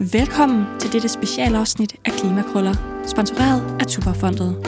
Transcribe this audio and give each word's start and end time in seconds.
Velkommen 0.00 0.66
til 0.80 0.92
dette 0.92 1.08
specialafsnit 1.08 1.94
af 2.04 2.12
Klimakrøller, 2.12 2.74
sponsoreret 3.06 3.76
af 3.80 3.86
Tuberfondet. 3.86 4.66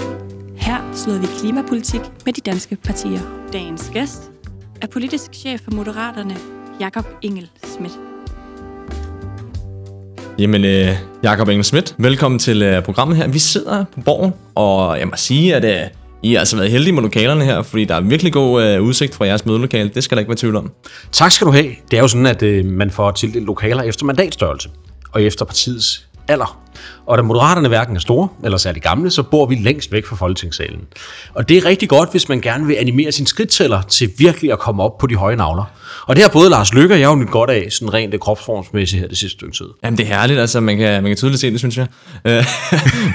Her 0.56 0.92
slår 0.94 1.14
vi 1.14 1.26
klimapolitik 1.40 2.00
med 2.26 2.32
de 2.32 2.40
danske 2.40 2.76
partier. 2.76 3.20
Dagens 3.52 3.90
gæst 3.94 4.30
er 4.82 4.86
politisk 4.86 5.34
chef 5.34 5.60
for 5.60 5.70
Moderaterne, 5.70 6.36
Jakob 6.80 7.04
Engel 7.22 7.50
Schmidt. 7.64 7.92
Jamen, 10.38 10.64
øh, 10.64 10.96
Jakob 11.22 11.48
Engel 11.48 11.64
Schmidt, 11.64 11.94
velkommen 11.98 12.38
til 12.38 12.62
øh, 12.62 12.82
programmet 12.82 13.16
her. 13.16 13.28
Vi 13.28 13.38
sidder 13.38 13.84
på 13.94 14.00
borgen, 14.00 14.32
og 14.54 14.98
jeg 14.98 15.08
må 15.08 15.16
sige, 15.16 15.54
at 15.54 15.64
øh, 15.64 15.90
I 16.22 16.32
har 16.32 16.38
altså 16.38 16.56
været 16.56 16.70
heldige 16.70 16.92
med 16.92 17.02
lokalerne 17.02 17.44
her, 17.44 17.62
fordi 17.62 17.84
der 17.84 17.94
er 17.94 18.00
virkelig 18.00 18.32
god 18.32 18.64
øh, 18.64 18.82
udsigt 18.82 19.14
fra 19.14 19.26
jeres 19.26 19.46
mødelokale. 19.46 19.90
Det 19.94 20.04
skal 20.04 20.16
der 20.16 20.20
ikke 20.20 20.30
være 20.30 20.36
tvivl 20.36 20.56
om. 20.56 20.70
Tak 21.12 21.32
skal 21.32 21.46
du 21.46 21.52
have. 21.52 21.70
Det 21.90 21.96
er 21.96 22.00
jo 22.00 22.08
sådan, 22.08 22.26
at 22.26 22.42
øh, 22.42 22.64
man 22.64 22.90
får 22.90 23.10
tildelt 23.10 23.46
lokaler 23.46 23.82
efter 23.82 24.04
mandatstørrelse 24.06 24.70
og 25.12 25.22
efter 25.22 25.44
partiets 25.44 26.06
alder. 26.28 26.60
Og 27.06 27.18
da 27.18 27.22
moderaterne 27.22 27.68
hverken 27.68 27.96
er 27.96 28.00
store 28.00 28.28
eller 28.44 28.58
særlig 28.58 28.82
gamle, 28.82 29.10
så 29.10 29.22
bor 29.22 29.46
vi 29.46 29.54
længst 29.54 29.92
væk 29.92 30.06
fra 30.06 30.16
folketingssalen. 30.16 30.80
Og 31.34 31.48
det 31.48 31.56
er 31.56 31.64
rigtig 31.64 31.88
godt, 31.88 32.10
hvis 32.10 32.28
man 32.28 32.40
gerne 32.40 32.66
vil 32.66 32.74
animere 32.74 33.12
sin 33.12 33.26
skridttæller 33.26 33.82
til 33.82 34.10
virkelig 34.18 34.52
at 34.52 34.58
komme 34.58 34.82
op 34.82 34.98
på 34.98 35.06
de 35.06 35.16
høje 35.16 35.36
navler. 35.36 35.64
Og 36.06 36.16
det 36.16 36.24
har 36.24 36.30
både 36.30 36.50
Lars 36.50 36.74
Lykke 36.74 36.94
og 36.94 37.00
jeg 37.00 37.06
jo 37.06 37.14
nyt 37.14 37.30
godt 37.30 37.50
af, 37.50 37.66
sådan 37.70 37.94
rent 37.94 38.12
det 38.12 38.20
kropsformsmæssigt 38.20 39.00
her 39.00 39.08
det 39.08 39.18
sidste 39.18 39.36
stykke 39.38 39.56
tid. 39.56 39.66
Jamen, 39.84 39.98
det 39.98 40.04
er 40.04 40.08
herligt, 40.08 40.40
altså 40.40 40.60
man 40.60 40.78
kan, 40.78 41.02
man 41.02 41.10
kan 41.10 41.16
tydeligt 41.16 41.40
se 41.40 41.50
det, 41.50 41.58
synes 41.58 41.76
jeg. 41.76 41.86
Øh, 42.24 42.44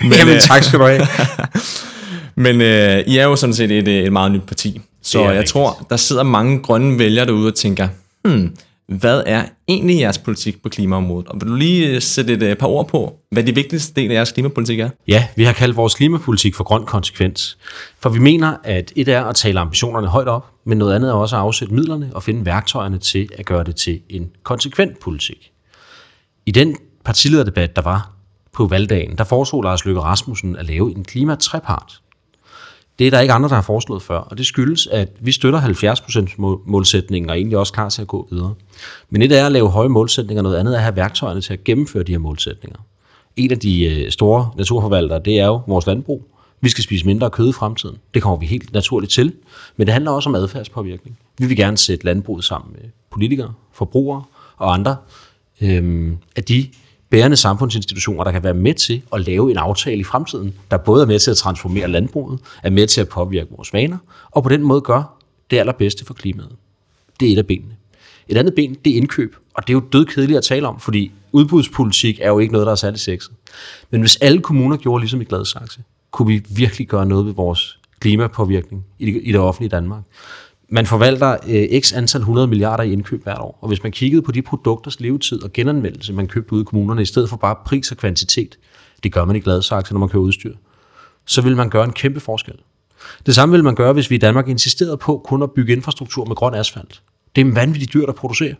Men, 0.03 0.13
Jamen 0.13 0.39
tak 0.39 0.63
skal 0.63 0.79
du 0.79 0.85
have. 0.85 1.07
Men 2.35 2.61
øh, 2.61 2.99
I 3.07 3.17
er 3.17 3.23
jo 3.23 3.35
sådan 3.35 3.53
set 3.53 3.71
et, 3.71 3.87
et 3.87 4.13
meget 4.13 4.31
nyt 4.31 4.43
parti. 4.47 4.81
Så 5.01 5.19
jeg 5.19 5.29
rigtigt. 5.29 5.49
tror, 5.49 5.85
der 5.89 5.97
sidder 5.97 6.23
mange 6.23 6.59
grønne 6.59 6.99
vælgere 6.99 7.25
derude 7.25 7.47
og 7.47 7.55
tænker, 7.55 7.87
hmm, 8.23 8.55
hvad 8.87 9.23
er 9.25 9.45
egentlig 9.67 9.99
jeres 9.99 10.17
politik 10.17 10.63
på 10.63 10.69
klimaområdet? 10.69 11.27
Og 11.27 11.41
vil 11.41 11.49
du 11.49 11.55
lige 11.55 11.87
øh, 11.87 12.01
sætte 12.01 12.33
et 12.33 12.43
øh, 12.43 12.55
par 12.55 12.67
ord 12.67 12.87
på, 12.87 13.15
hvad 13.31 13.43
de 13.43 13.55
vigtigste 13.55 14.01
del 14.01 14.11
af 14.11 14.15
jeres 14.15 14.31
klimapolitik 14.31 14.79
er? 14.79 14.89
Ja, 15.07 15.27
vi 15.35 15.43
har 15.43 15.53
kaldt 15.53 15.77
vores 15.77 15.95
klimapolitik 15.95 16.55
for 16.55 16.63
grøn 16.63 16.85
konsekvens. 16.85 17.57
For 17.99 18.09
vi 18.09 18.19
mener, 18.19 18.57
at 18.63 18.93
et 18.95 19.07
er 19.07 19.23
at 19.23 19.35
tale 19.35 19.59
ambitionerne 19.59 20.07
højt 20.07 20.27
op, 20.27 20.51
men 20.65 20.77
noget 20.77 20.95
andet 20.95 21.09
er 21.09 21.13
også 21.13 21.35
at 21.35 21.41
afsætte 21.41 21.73
midlerne 21.73 22.11
og 22.13 22.23
finde 22.23 22.45
værktøjerne 22.45 22.97
til 22.97 23.29
at 23.37 23.45
gøre 23.45 23.63
det 23.63 23.75
til 23.75 24.01
en 24.09 24.29
konsekvent 24.43 24.99
politik. 24.99 25.51
I 26.45 26.51
den 26.51 26.77
partilederdebat, 27.05 27.75
der 27.75 27.81
var 27.81 28.11
på 28.53 28.67
valgdagen, 28.67 29.17
der 29.17 29.23
foreslog 29.23 29.63
Lars 29.63 29.85
Løkke 29.85 30.01
Rasmussen 30.01 30.55
at 30.55 30.65
lave 30.65 30.91
en 30.91 31.03
klimatrepart. 31.03 32.01
Det 32.99 33.07
er 33.07 33.11
der 33.11 33.19
ikke 33.19 33.33
andre, 33.33 33.49
der 33.49 33.55
har 33.55 33.61
foreslået 33.61 34.01
før, 34.01 34.17
og 34.17 34.37
det 34.37 34.45
skyldes, 34.45 34.87
at 34.87 35.09
vi 35.19 35.31
støtter 35.31 35.61
70%-målsætningen 35.61 37.29
og 37.29 37.37
egentlig 37.37 37.57
også 37.57 37.73
klar 37.73 37.89
til 37.89 38.01
at 38.01 38.07
gå 38.07 38.27
videre. 38.31 38.53
Men 39.09 39.21
et 39.21 39.31
er 39.31 39.45
at 39.45 39.51
lave 39.51 39.69
høje 39.69 39.89
målsætninger, 39.89 40.41
noget 40.41 40.57
andet 40.57 40.73
er 40.73 40.77
at 40.77 40.83
have 40.83 40.95
værktøjerne 40.95 41.41
til 41.41 41.53
at 41.53 41.63
gennemføre 41.63 42.03
de 42.03 42.11
her 42.11 42.19
målsætninger. 42.19 42.79
En 43.35 43.51
af 43.51 43.59
de 43.59 43.85
øh, 43.85 44.11
store 44.11 44.51
naturforvaltere, 44.57 45.21
det 45.25 45.39
er 45.39 45.45
jo 45.45 45.61
vores 45.67 45.87
landbrug. 45.87 46.27
Vi 46.61 46.69
skal 46.69 46.83
spise 46.83 47.05
mindre 47.05 47.29
kød 47.29 47.49
i 47.49 47.51
fremtiden. 47.51 47.97
Det 48.13 48.21
kommer 48.21 48.37
vi 48.37 48.45
helt 48.45 48.73
naturligt 48.73 49.11
til. 49.11 49.33
Men 49.77 49.87
det 49.87 49.93
handler 49.93 50.11
også 50.11 50.29
om 50.29 50.35
adfærdspåvirkning. 50.35 51.17
Vi 51.37 51.45
vil 51.45 51.57
gerne 51.57 51.77
sætte 51.77 52.05
landbruget 52.05 52.43
sammen 52.43 52.71
med 52.73 52.89
politikere, 53.11 53.53
forbrugere 53.73 54.23
og 54.57 54.73
andre 54.73 54.95
øhm, 55.61 56.17
at 56.35 56.49
de 56.49 56.67
bærende 57.09 57.37
samfundsinstitutioner, 57.37 58.23
der 58.23 58.31
kan 58.31 58.43
være 58.43 58.53
med 58.53 58.73
til 58.73 59.01
at 59.13 59.25
lave 59.25 59.51
en 59.51 59.57
aftale 59.57 59.97
i 59.97 60.03
fremtiden, 60.03 60.53
der 60.71 60.77
både 60.77 61.03
er 61.03 61.07
med 61.07 61.19
til 61.19 61.31
at 61.31 61.37
transformere 61.37 61.87
landbruget, 61.87 62.39
er 62.63 62.69
med 62.69 62.87
til 62.87 63.01
at 63.01 63.09
påvirke 63.09 63.49
vores 63.55 63.73
vaner, 63.73 63.97
og 64.31 64.43
på 64.43 64.49
den 64.49 64.63
måde 64.63 64.81
gør 64.81 65.17
det 65.51 65.57
allerbedste 65.57 66.05
for 66.05 66.13
klimaet. 66.13 66.51
Det 67.19 67.29
er 67.29 67.33
et 67.33 67.37
af 67.37 67.47
benene. 67.47 67.75
Et 68.27 68.37
andet 68.37 68.55
ben, 68.55 68.77
det 68.85 68.93
er 68.93 68.97
indkøb, 68.97 69.35
og 69.53 69.67
det 69.67 69.73
er 69.73 69.77
jo 69.77 69.83
dødkedeligt 69.93 70.37
at 70.37 70.43
tale 70.43 70.67
om, 70.67 70.79
fordi 70.79 71.11
udbudspolitik 71.31 72.19
er 72.21 72.27
jo 72.27 72.39
ikke 72.39 72.53
noget, 72.53 72.65
der 72.65 72.71
er 72.71 72.75
særlig 72.75 72.99
sexet. 72.99 73.33
Men 73.89 74.01
hvis 74.01 74.15
alle 74.15 74.41
kommuner 74.41 74.77
gjorde 74.77 75.01
ligesom 75.01 75.21
i 75.21 75.23
Gladsaxe, 75.23 75.83
kunne 76.11 76.27
vi 76.27 76.43
virkelig 76.49 76.87
gøre 76.87 77.05
noget 77.05 77.25
ved 77.25 77.33
vores 77.33 77.79
klimapåvirkning 77.99 78.85
i 78.99 79.05
det, 79.05 79.21
i 79.23 79.31
det 79.31 79.39
offentlige 79.39 79.69
Danmark. 79.69 80.03
Man 80.69 80.85
forvalter 80.85 81.37
øh, 81.47 81.81
x 81.81 81.93
antal 81.93 82.19
100 82.19 82.47
milliarder 82.47 82.83
i 82.83 82.91
indkøb 82.91 83.23
hvert 83.23 83.39
år, 83.39 83.59
og 83.61 83.67
hvis 83.67 83.83
man 83.83 83.91
kiggede 83.91 84.21
på 84.21 84.31
de 84.31 84.41
produkters 84.41 84.99
levetid 84.99 85.43
og 85.43 85.53
genanvendelse, 85.53 86.13
man 86.13 86.27
købte 86.27 86.53
ude 86.53 86.61
i 86.61 86.65
kommunerne, 86.65 87.01
i 87.01 87.05
stedet 87.05 87.29
for 87.29 87.37
bare 87.37 87.55
pris 87.65 87.91
og 87.91 87.97
kvantitet, 87.97 88.57
det 89.03 89.13
gør 89.13 89.25
man 89.25 89.35
i 89.35 89.39
Gladsaxe, 89.39 89.93
når 89.93 89.99
man 89.99 90.09
køber 90.09 90.23
udstyr, 90.23 90.53
så 91.25 91.41
vil 91.41 91.55
man 91.55 91.69
gøre 91.69 91.83
en 91.83 91.93
kæmpe 91.93 92.19
forskel. 92.19 92.55
Det 93.25 93.35
samme 93.35 93.53
vil 93.53 93.63
man 93.63 93.75
gøre, 93.75 93.93
hvis 93.93 94.09
vi 94.09 94.15
i 94.15 94.19
Danmark 94.19 94.47
insisterede 94.47 94.97
på 94.97 95.21
kun 95.25 95.43
at 95.43 95.51
bygge 95.51 95.73
infrastruktur 95.73 96.25
med 96.25 96.35
grøn 96.35 96.53
asfalt. 96.53 97.01
Det 97.35 97.47
er 97.47 97.53
vanvittigt 97.53 97.93
dyrt 97.93 98.09
at 98.09 98.15
producere. 98.15 98.55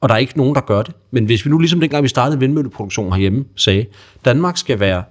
Og 0.00 0.08
der 0.08 0.14
er 0.14 0.18
ikke 0.18 0.36
nogen, 0.36 0.54
der 0.54 0.60
gør 0.60 0.82
det. 0.82 0.94
Men 1.10 1.24
hvis 1.24 1.44
vi 1.44 1.50
nu 1.50 1.58
ligesom 1.58 1.80
dengang 1.80 2.02
vi 2.02 2.08
startede 2.08 2.40
vindmølleproduktion 2.40 3.12
herhjemme, 3.12 3.44
sagde, 3.56 3.86
Danmark 4.24 4.56
skal 4.56 4.80
være 4.80 5.04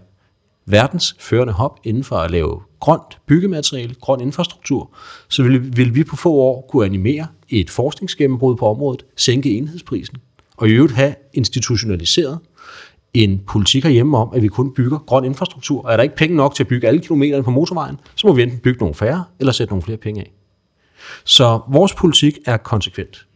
verdens 0.66 1.16
førende 1.20 1.54
hop 1.54 1.80
inden 1.84 2.04
for 2.04 2.16
at 2.16 2.32
lave 2.32 2.62
grønt 2.80 3.18
byggemateriale, 3.28 3.96
grøn 4.02 4.22
infrastruktur, 4.22 4.96
så 5.30 5.44
vil, 5.44 5.78
vil 5.78 5.96
vi 5.96 6.04
på 6.04 6.16
få 6.16 6.34
år 6.34 6.68
kunne 6.70 6.86
animere 6.86 7.28
et 7.50 7.70
forskningsgennembrud 7.70 8.56
på 8.56 8.68
området, 8.68 9.06
sænke 9.18 9.58
enhedsprisen, 9.58 10.18
og 10.58 10.68
i 10.70 10.72
øvrigt 10.72 10.94
have 10.94 11.16
institutionaliseret 11.34 12.40
en 13.14 13.42
politik 13.48 13.84
herhjemme 13.84 14.18
om, 14.18 14.30
at 14.34 14.42
vi 14.42 14.48
kun 14.48 14.74
bygger 14.74 14.98
grøn 14.98 15.26
infrastruktur. 15.26 15.86
Og 15.86 15.92
er 15.92 15.96
der 15.96 16.04
ikke 16.04 16.16
penge 16.16 16.36
nok 16.36 16.56
til 16.56 16.64
at 16.64 16.68
bygge 16.68 16.88
alle 16.88 17.00
kilometerne 17.00 17.44
på 17.44 17.52
motorvejen, 17.52 18.00
så 18.16 18.28
må 18.28 18.34
vi 18.34 18.44
enten 18.44 18.60
bygge 18.60 18.80
nogle 18.80 18.96
færre, 18.96 19.24
eller 19.40 19.54
sætte 19.54 19.72
nogle 19.72 19.84
flere 19.84 19.98
penge 19.98 20.22
af. 20.22 20.32
Så 21.26 21.60
vores 21.68 21.94
politik 21.94 22.38
er 22.46 22.58
konsekvent. 22.58 23.28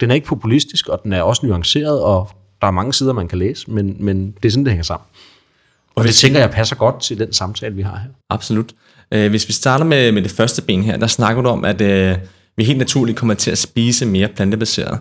Den 0.00 0.10
er 0.10 0.14
ikke 0.14 0.26
populistisk, 0.26 0.88
og 0.88 1.00
den 1.04 1.12
er 1.12 1.22
også 1.22 1.46
nuanceret, 1.46 2.02
og 2.02 2.28
der 2.60 2.66
er 2.66 2.70
mange 2.70 2.92
sider, 2.92 3.12
man 3.12 3.28
kan 3.28 3.38
læse, 3.38 3.70
men, 3.70 3.96
men 3.98 4.32
det 4.42 4.44
er 4.44 4.50
sådan, 4.50 4.64
det 4.64 4.72
hænger 4.72 4.84
sammen. 4.84 5.06
Og 5.96 6.04
det 6.04 6.14
tænker 6.14 6.40
jeg 6.40 6.50
passer 6.50 6.76
godt 6.76 7.00
til 7.00 7.18
den 7.18 7.32
samtale, 7.32 7.74
vi 7.74 7.82
har 7.82 7.96
her. 7.96 8.08
Absolut. 8.30 8.72
Øh, 9.12 9.30
Hvis 9.30 9.48
vi 9.48 9.52
starter 9.52 9.84
med, 9.84 10.12
med 10.12 10.22
det 10.22 10.30
første 10.30 10.62
ben 10.62 10.82
her, 10.82 10.96
der 10.96 11.06
snakker 11.06 11.42
du 11.42 11.48
om, 11.48 11.64
at 11.64 11.80
øh, 11.80 12.16
vi 12.56 12.64
helt 12.64 12.78
naturligt 12.78 13.18
kommer 13.18 13.34
til 13.34 13.50
at 13.50 13.58
spise 13.58 14.06
mere 14.06 14.28
plantebaseret. 14.28 14.98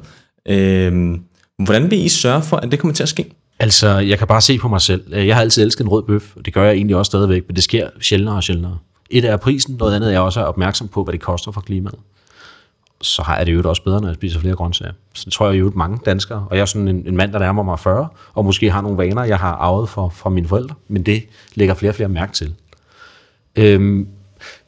Øh, 0.47 1.17
hvordan 1.63 1.91
vil 1.91 2.05
I 2.05 2.09
sørge 2.09 2.41
for, 2.41 2.57
at 2.57 2.71
det 2.71 2.79
kommer 2.79 2.93
til 2.93 3.03
at 3.03 3.09
ske? 3.09 3.31
Altså, 3.59 3.97
jeg 3.97 4.17
kan 4.17 4.27
bare 4.27 4.41
se 4.41 4.57
på 4.57 4.67
mig 4.67 4.81
selv. 4.81 5.15
Jeg 5.15 5.35
har 5.35 5.41
altid 5.41 5.63
elsket 5.63 5.83
en 5.83 5.89
rød 5.89 6.03
bøf, 6.03 6.35
og 6.35 6.45
det 6.45 6.53
gør 6.53 6.63
jeg 6.63 6.73
egentlig 6.73 6.95
også 6.95 7.09
stadigvæk, 7.09 7.43
men 7.47 7.55
det 7.55 7.63
sker 7.63 7.89
sjældnere 8.01 8.35
og 8.35 8.43
sjældnere. 8.43 8.77
Et 9.09 9.25
er 9.25 9.37
prisen, 9.37 9.75
noget 9.79 9.95
andet 9.95 10.13
er 10.13 10.19
også 10.19 10.41
opmærksom 10.41 10.87
på, 10.87 11.03
hvad 11.03 11.11
det 11.11 11.21
koster 11.21 11.51
for 11.51 11.61
klimaet. 11.61 11.95
Så 13.05 13.21
har 13.21 13.37
jeg 13.37 13.45
det 13.45 13.53
jo 13.53 13.69
også 13.69 13.83
bedre, 13.83 14.01
når 14.01 14.07
jeg 14.07 14.15
spiser 14.15 14.39
flere 14.39 14.55
grøntsager. 14.55 14.91
Så 15.13 15.25
det 15.25 15.33
tror 15.33 15.49
jeg 15.49 15.59
jo 15.59 15.71
mange 15.75 15.99
danskere, 16.05 16.47
og 16.49 16.55
jeg 16.55 16.61
er 16.61 16.65
sådan 16.65 16.87
en, 16.87 17.03
en 17.07 17.17
mand, 17.17 17.33
der 17.33 17.39
nærmer 17.39 17.63
mig 17.63 17.79
40, 17.79 18.07
og 18.33 18.45
måske 18.45 18.71
har 18.71 18.81
nogle 18.81 18.97
vaner, 18.97 19.23
jeg 19.23 19.39
har 19.39 19.51
arvet 19.51 19.89
fra, 19.89 20.07
fra 20.07 20.29
mine 20.29 20.47
forældre, 20.47 20.75
men 20.87 21.03
det 21.03 21.23
lægger 21.55 21.73
flere 21.73 21.91
og 21.91 21.95
flere 21.95 22.09
mærke 22.09 22.33
til. 22.33 22.53
Øhm, 23.55 24.07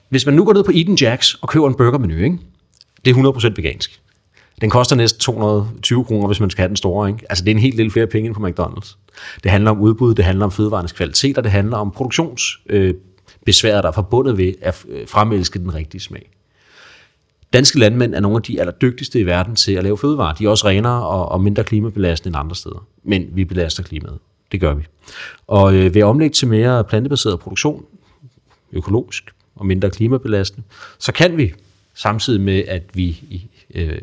hvis 0.09 0.25
man 0.25 0.35
nu 0.35 0.45
går 0.45 0.53
ned 0.53 0.63
på 0.63 0.71
Eden 0.73 0.95
Jacks 0.95 1.33
og 1.33 1.49
køber 1.49 1.67
en 1.67 1.75
burgermenu, 1.75 2.15
ikke? 2.15 2.39
det 3.05 3.17
er 3.17 3.31
100% 3.31 3.53
vegansk. 3.55 4.01
Den 4.61 4.69
koster 4.69 4.95
næsten 4.95 5.19
220 5.19 6.05
kroner, 6.05 6.27
hvis 6.27 6.39
man 6.39 6.49
skal 6.49 6.61
have 6.61 6.67
den 6.67 6.75
store. 6.75 7.09
Ikke? 7.09 7.25
Altså 7.29 7.43
det 7.43 7.51
er 7.51 7.55
en 7.55 7.61
helt 7.61 7.77
del 7.77 7.91
flere 7.91 8.07
penge 8.07 8.27
end 8.27 8.35
på 8.35 8.47
McDonald's. 8.47 8.97
Det 9.43 9.51
handler 9.51 9.71
om 9.71 9.79
udbud, 9.79 10.15
det 10.15 10.25
handler 10.25 10.45
om 10.45 10.51
fødevarenes 10.51 10.91
kvalitet, 10.91 11.37
og 11.37 11.43
det 11.43 11.51
handler 11.51 11.77
om 11.77 11.91
produktionsbesværet, 11.91 13.77
øh, 13.77 13.83
der 13.83 13.87
er 13.87 13.91
forbundet 13.91 14.37
ved 14.37 14.53
at 14.61 14.75
fremælske 14.75 15.11
fremelske 15.11 15.59
den 15.59 15.73
rigtige 15.73 16.01
smag. 16.01 16.36
Danske 17.53 17.79
landmænd 17.79 18.15
er 18.15 18.19
nogle 18.19 18.35
af 18.35 18.43
de 18.43 18.59
allerdygtigste 18.59 19.19
i 19.19 19.25
verden 19.25 19.55
til 19.55 19.71
at 19.71 19.83
lave 19.83 19.97
fødevarer. 19.97 20.33
De 20.33 20.45
er 20.45 20.49
også 20.49 20.67
renere 20.67 21.07
og, 21.07 21.29
og 21.29 21.41
mindre 21.41 21.63
klimabelastende 21.63 22.29
end 22.29 22.37
andre 22.37 22.55
steder. 22.55 22.87
Men 23.03 23.27
vi 23.31 23.45
belaster 23.45 23.83
klimaet. 23.83 24.19
Det 24.51 24.59
gør 24.59 24.73
vi. 24.73 24.83
Og 25.47 25.75
øh, 25.75 25.93
ved 25.93 26.01
at 26.01 26.05
omlægge 26.05 26.33
til 26.33 26.47
mere 26.47 26.83
plantebaseret 26.83 27.39
produktion, 27.39 27.85
økologisk 28.73 29.23
og 29.55 29.65
mindre 29.65 29.89
klimabelastende, 29.89 30.67
så 30.99 31.11
kan 31.11 31.37
vi 31.37 31.53
samtidig 31.95 32.41
med, 32.41 32.63
at 32.67 32.83
vi 32.93 33.21
øh, 33.75 33.97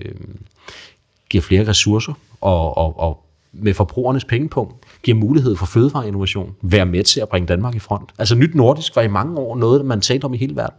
giver 1.30 1.42
flere 1.42 1.68
ressourcer 1.68 2.12
og, 2.40 2.76
og, 2.76 3.00
og 3.00 3.24
med 3.52 3.74
forbrugernes 3.74 4.24
pengepunkt 4.24 4.74
giver 5.02 5.16
mulighed 5.16 5.56
for 5.56 5.66
fødevareinnovation, 5.66 6.56
være 6.62 6.86
med 6.86 7.04
til 7.04 7.20
at 7.20 7.28
bringe 7.28 7.46
Danmark 7.46 7.74
i 7.74 7.78
front. 7.78 8.10
Altså 8.18 8.34
nyt 8.34 8.54
nordisk 8.54 8.96
var 8.96 9.02
i 9.02 9.08
mange 9.08 9.38
år 9.38 9.56
noget, 9.56 9.84
man 9.84 10.00
talte 10.00 10.24
om 10.24 10.34
i 10.34 10.36
hele 10.36 10.56
verden. 10.56 10.78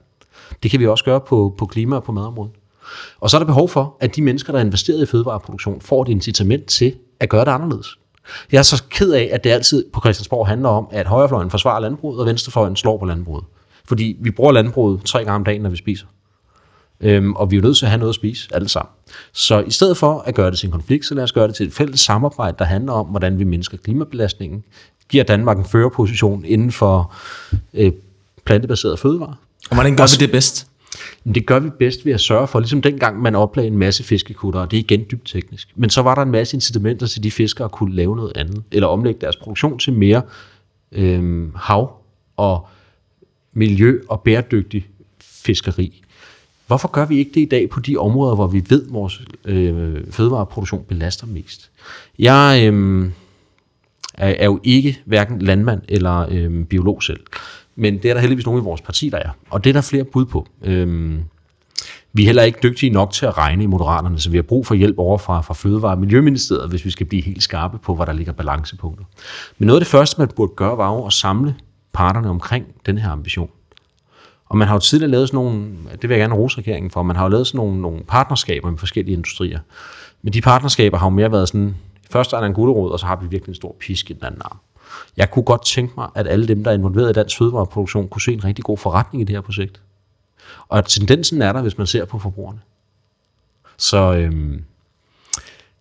Det 0.64 0.72
kan 0.72 0.80
vi 0.80 0.88
også 0.88 1.04
gøre 1.04 1.22
på, 1.22 1.56
på 1.58 1.66
klima 1.66 1.96
og 1.96 2.04
på 2.04 2.12
madområdet. 2.12 2.54
Og 3.20 3.30
så 3.30 3.38
er 3.38 3.40
der 3.40 3.46
behov 3.46 3.70
for, 3.70 3.98
at 4.00 4.16
de 4.16 4.22
mennesker, 4.22 4.54
der 4.54 4.60
er 4.60 4.64
investeret 4.64 5.02
i 5.02 5.06
fødevareproduktion, 5.06 5.82
får 5.82 6.02
et 6.02 6.08
incitament 6.08 6.66
til 6.66 6.96
at 7.20 7.30
gøre 7.30 7.46
det 7.46 7.52
anderledes. 7.52 7.88
Jeg 8.52 8.58
er 8.58 8.64
så 8.64 8.84
ked 8.90 9.12
af, 9.12 9.30
at 9.32 9.44
det 9.44 9.50
altid 9.50 9.86
på 9.94 10.00
Christiansborg 10.00 10.48
handler 10.48 10.70
om, 10.70 10.88
at 10.92 11.08
højrefløjen 11.08 11.50
forsvarer 11.50 11.80
landbruget, 11.80 12.20
og 12.20 12.26
venstrefløjen 12.26 12.76
slår 12.76 12.98
på 12.98 13.06
landbruget. 13.06 13.44
Fordi 13.88 14.18
vi 14.20 14.32
bruger 14.32 14.52
landbruget 14.52 15.02
tre 15.06 15.20
gange 15.20 15.36
om 15.36 15.44
dagen, 15.44 15.62
når 15.62 15.70
vi 15.70 15.76
spiser. 15.76 16.06
Øhm, 17.00 17.34
og 17.34 17.52
vi 17.52 17.56
er 17.56 17.60
jo 17.62 17.64
nødt 17.64 17.78
til 17.78 17.86
at 17.86 17.90
have 17.90 18.00
noget 18.00 18.12
at 18.12 18.16
spise, 18.16 18.50
alle 18.54 18.70
sammen. 18.70 18.92
Så 19.34 19.60
i 19.60 19.72
stedet 19.72 19.98
for 19.98 20.20
at 20.20 20.36
gøre 20.36 20.52
det 20.52 20.60
til 20.60 20.68
en 20.68 20.72
konflikt, 20.72 21.06
så 21.06 21.16
lad 21.16 21.24
os 21.24 21.32
gøre 21.32 21.48
det 21.48 21.56
til 21.56 21.68
et 21.68 21.74
fælles 21.74 22.00
samarbejde, 22.00 22.56
der 22.60 22.66
handler 22.66 22.94
om, 22.94 23.06
hvordan 23.06 23.40
vi 23.40 23.44
mindsker 23.44 23.78
klimabelastningen, 23.78 24.64
giver 25.10 25.24
Danmark 25.24 25.58
en 25.58 25.66
førerposition 25.66 26.46
inden 26.46 26.72
for 26.72 27.14
øh, 27.74 27.92
plantebaseret 28.46 29.00
fødevare. 29.00 29.36
Og 29.70 29.76
hvordan 29.76 29.96
gør 29.96 30.04
vi 30.04 30.26
det 30.26 30.32
bedst? 30.32 30.68
Det 31.36 31.46
gør 31.46 31.60
vi 31.60 31.70
bedst 31.70 32.06
ved 32.06 32.14
at 32.14 32.22
sørge 32.22 32.48
for, 32.48 32.60
ligesom 32.60 32.82
dengang 32.82 33.22
man 33.22 33.36
oplagde 33.36 33.68
en 33.68 33.78
masse 33.78 34.04
fiskekutter, 34.04 34.60
og 34.60 34.72
det 34.72 34.78
er 34.78 34.82
igen 34.82 35.06
dybt 35.12 35.28
teknisk. 35.28 35.70
Men 35.76 35.90
så 35.90 36.02
var 36.02 36.16
der 36.16 36.22
en 36.22 36.32
masse 36.32 36.56
incitamenter 36.56 37.08
til 37.08 37.24
de 37.24 37.32
fiskere 37.32 37.66
at 37.66 37.72
kunne 37.72 37.96
lave 37.96 38.16
noget 38.16 38.38
andet, 38.38 38.64
eller 38.72 38.88
omlægge 38.88 39.22
deres 39.22 39.36
produktion 39.36 39.80
til 39.80 39.94
mere 39.94 40.22
øh, 40.92 41.54
hav 41.56 41.92
og 42.38 42.68
miljø 43.54 44.00
og 44.10 44.22
bæredygtig 44.22 44.88
fiskeri. 45.22 46.04
Hvorfor 46.68 46.88
gør 46.88 47.06
vi 47.06 47.18
ikke 47.18 47.32
det 47.34 47.42
i 47.42 47.46
dag 47.46 47.70
på 47.70 47.80
de 47.80 47.98
områder, 47.98 48.36
hvor 48.36 48.48
vi 48.48 48.64
ved, 48.70 48.84
at 48.84 48.94
vores 48.94 49.22
øh, 49.46 50.04
fødevareproduktion 50.12 50.86
belaster 50.88 51.28
mest? 51.28 51.72
Jeg 52.20 52.70
øh, 52.74 53.10
er, 54.14 54.28
er 54.28 54.46
jo 54.46 54.60
ikke 54.64 55.02
hverken 55.06 55.40
landmand 55.42 55.82
eller 55.90 56.28
øh, 56.32 56.66
biolog 56.66 57.04
selv, 57.04 57.20
men 57.76 57.98
det 57.98 58.10
er 58.10 58.14
der 58.14 58.22
heldigvis 58.22 58.46
nogen 58.46 58.62
i 58.62 58.64
vores 58.64 58.82
parti, 58.82 59.10
der 59.10 59.18
er. 59.18 59.30
Og 59.50 59.64
det 59.64 59.70
er 59.70 59.74
der 59.74 59.82
flere 59.82 60.04
bud 60.04 60.26
på. 60.26 60.48
Øhm, 60.62 61.24
vi 62.14 62.22
er 62.22 62.26
heller 62.26 62.44
ikke 62.44 62.60
dygtige 62.64 62.90
nok 62.90 63.12
til 63.12 63.26
at 63.26 63.38
regne 63.38 63.64
i 63.64 63.68
moderaterne, 63.68 64.20
så 64.20 64.30
vi 64.30 64.38
har 64.38 64.42
brug 64.42 64.68
for 64.68 64.76
hjælp 64.76 65.00
over 65.00 65.18
fra, 65.18 65.42
fra 65.42 65.54
Fødevare- 65.54 65.92
og 65.92 66.00
Miljøministeriet, 66.00 66.70
hvis 66.70 66.86
vi 66.86 66.92
skal 66.92 67.06
blive 67.06 67.22
helt 67.22 67.44
skarpe 67.44 67.78
på, 67.78 67.96
hvor 67.96 68.06
der 68.06 68.14
ligger 68.14 68.34
balancepunkter. 68.34 69.06
Men 69.58 69.68
noget 69.68 69.80
af 69.80 69.86
det 69.86 69.92
første, 69.92 70.22
man 70.22 70.28
burde 70.36 70.52
gøre, 70.56 70.78
var 70.78 70.94
jo 70.94 71.06
at 71.06 71.14
samle 71.14 71.56
parterne 71.94 72.30
omkring 72.30 72.66
den 72.86 72.98
her 72.98 73.12
ambition. 73.12 73.50
Og 74.46 74.58
man 74.58 74.68
har 74.68 74.76
jo 74.76 74.80
tidligere 74.80 75.12
lavet 75.12 75.28
sådan 75.28 75.38
nogle, 75.38 75.68
det 75.92 76.10
vil 76.10 76.10
jeg 76.10 76.20
gerne 76.20 76.36
rose 76.36 76.58
regeringen 76.58 76.92
for, 76.92 77.04
man 77.04 77.16
har 77.16 77.24
jo 77.24 77.30
lavet 77.30 77.48
sådan 77.48 77.58
nogle, 77.58 77.82
nogle 77.82 78.04
partnerskaber 78.08 78.70
med 78.70 78.78
forskellige 78.78 79.14
industrier. 79.14 79.60
Men 80.22 80.34
de 80.34 80.42
partnerskaber 80.42 80.98
har 80.98 81.06
jo 81.06 81.10
mere 81.10 81.32
været 81.32 81.48
sådan, 81.48 81.76
først 82.12 82.34
er 82.34 82.40
der 82.40 82.48
en 82.48 82.54
gulerod, 82.54 82.92
og 82.92 83.00
så 83.00 83.06
har 83.06 83.16
vi 83.16 83.28
virkelig 83.30 83.50
en 83.50 83.56
stor 83.56 83.76
pisk 83.80 84.10
i 84.10 84.14
den 84.14 84.24
anden 84.24 84.42
arm. 84.46 84.58
Jeg 85.18 85.32
kunne 85.32 85.46
godt 85.46 85.66
tænke 85.66 85.94
mig, 85.98 86.10
at 86.16 86.28
alle 86.28 86.48
dem, 86.48 86.64
der 86.64 86.72
er 86.72 86.76
involveret 86.76 87.10
i 87.10 87.14
dansk 87.14 87.38
fødevareproduktion, 87.38 88.08
kunne 88.08 88.22
se 88.22 88.34
en 88.34 88.44
rigtig 88.44 88.64
god 88.64 88.78
forretning 88.78 89.22
i 89.22 89.26
det 89.26 89.36
her 89.36 89.42
projekt. 89.42 89.82
Og 90.68 90.86
tendensen 90.86 91.42
er 91.42 91.54
der, 91.54 91.62
hvis 91.62 91.78
man 91.78 91.88
ser 91.88 92.06
på 92.06 92.20
forbrugerne. 92.20 92.60
Så 93.78 94.14
øhm, 94.14 94.64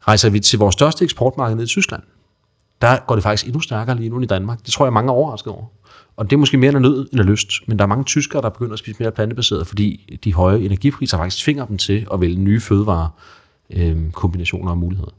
rejser 0.01 0.31
vi 0.31 0.41
til 0.41 0.59
vores 0.59 0.73
største 0.73 1.05
eksportmarked 1.05 1.57
ned 1.57 1.65
i 1.65 1.69
Tyskland. 1.69 2.03
Der 2.81 2.99
går 3.07 3.15
det 3.15 3.23
faktisk 3.23 3.47
endnu 3.47 3.61
stærkere 3.61 3.97
lige 3.97 4.09
nu 4.09 4.17
end 4.17 4.25
i 4.25 4.27
Danmark. 4.27 4.65
Det 4.65 4.73
tror 4.73 4.87
jeg, 4.87 4.93
mange 4.93 5.09
er 5.09 5.15
overrasket 5.15 5.53
over. 5.53 5.65
Og 6.17 6.31
det 6.31 6.37
er 6.37 6.41
måske 6.41 6.57
mere 6.57 6.71
end 6.71 6.79
nød 6.79 7.09
end 7.13 7.21
lyst, 7.21 7.51
men 7.67 7.79
der 7.79 7.85
er 7.85 7.89
mange 7.89 8.05
tyskere, 8.05 8.43
der 8.43 8.49
begynder 8.49 8.73
at 8.73 8.79
spise 8.79 8.97
mere 9.01 9.13
plantebaseret, 9.13 9.67
fordi 9.67 10.19
de 10.25 10.35
høje 10.35 10.61
energipriser 10.61 11.17
faktisk 11.17 11.45
tvinger 11.45 11.67
dem 11.67 11.79
til 11.79 12.07
at 12.13 12.21
vælge 12.21 12.41
nye 12.41 12.61
fødevare 12.61 13.11
øh, 13.71 14.11
kombinationer 14.13 14.71
og 14.71 14.79
muligheder. 14.79 15.11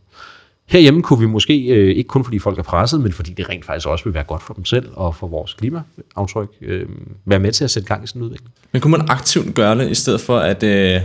Herhjemme 0.68 1.02
kunne 1.02 1.20
vi 1.20 1.26
måske, 1.26 1.68
øh, 1.68 1.96
ikke 1.96 2.08
kun 2.08 2.24
fordi 2.24 2.40
folk 2.40 2.60
er 2.60 2.64
presset, 2.64 3.02
men 3.02 3.12
fordi 3.12 3.34
det 3.34 3.50
rent 3.50 3.66
faktisk 3.66 3.88
også 3.88 4.04
vil 4.04 4.14
være 4.14 4.24
godt 4.24 4.44
for 4.44 4.54
dem 4.54 4.66
selv 4.66 4.90
og 4.94 5.16
for 5.16 5.28
vores 5.28 5.54
klimaaftryk, 5.54 6.50
øh, 6.62 6.86
være 7.26 7.40
med 7.40 7.52
til 7.52 7.64
at 7.64 7.72
sætte 7.72 7.88
gang 7.88 8.04
i 8.04 8.08
sådan 8.08 8.22
en 8.22 8.26
udvikling. 8.26 8.54
Men 8.72 8.82
kunne 8.82 8.92
man 8.92 9.06
aktivt 9.10 9.56
gøre 9.56 9.78
det, 9.78 9.92
i 9.92 9.96
stedet 9.96 10.22
for 10.22 10.38
at 10.38 10.64
øh, 10.64 11.02